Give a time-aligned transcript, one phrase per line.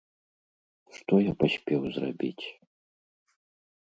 [0.95, 2.45] Што я паспеў зрабіць?